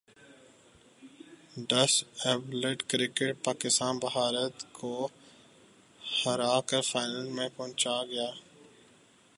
[1.69, 1.93] ڈس
[2.25, 4.93] abled cricket Pakistan Bharat کو
[6.01, 8.29] ہراکر final میں پہنچ گیا